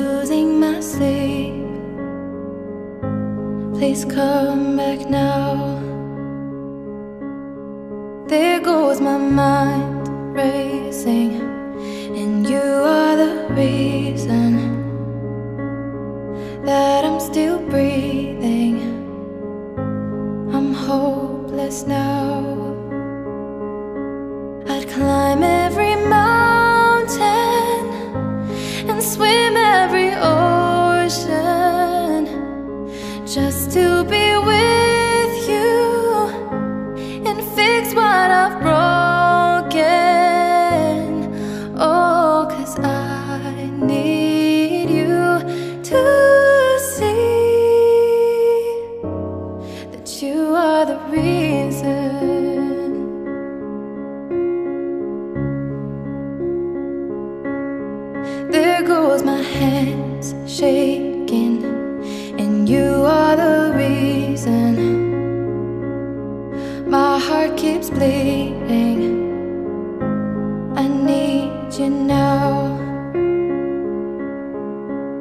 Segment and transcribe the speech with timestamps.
[0.00, 1.54] losing my sleep.
[3.76, 5.78] Please come back now.
[8.32, 10.08] There goes my mind
[10.42, 11.32] racing,
[12.20, 14.50] and you are the reason
[16.64, 18.76] that I'm still breathing.
[20.54, 22.49] I'm hopeless now.
[33.32, 36.26] Just to be with you
[37.24, 39.78] and fix what I've broken.
[41.78, 45.38] Oh, cause I need you
[45.84, 47.30] to see
[49.92, 52.00] that you are the reason.
[58.50, 61.62] There goes my hands shaking,
[62.70, 64.74] you are the reason.
[66.88, 69.02] My heart keeps bleeding.
[70.76, 72.78] I need you now.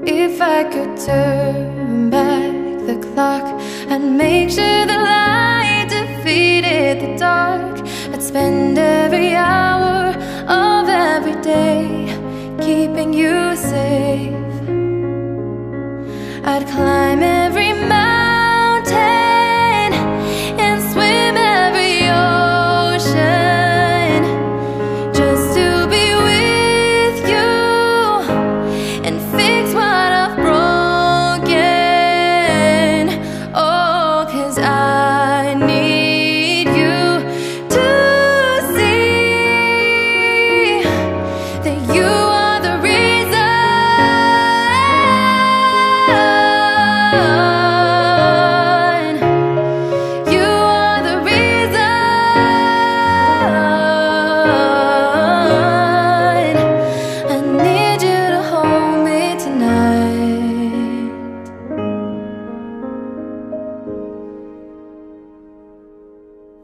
[0.05, 2.53] If I could turn back
[2.89, 3.45] the clock
[3.91, 7.79] and make sure the light defeated the dark,
[8.13, 10.13] I'd spend every hour
[10.47, 11.81] of every day
[12.61, 14.35] keeping you safe.
[16.51, 17.38] I'd climb every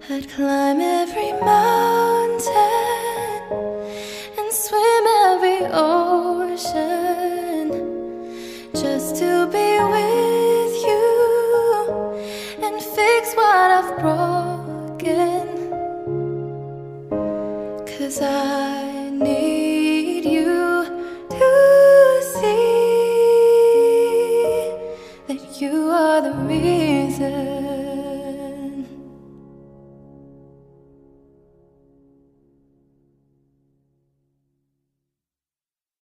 [0.08, 2.54] I'd climb every mountain
[4.38, 6.92] and swim every ocean
[8.72, 11.08] just to be with you
[12.62, 15.48] and fix what I've broken.
[17.98, 20.86] Cause I need you
[21.32, 22.76] to see
[25.30, 27.55] that you are the reason.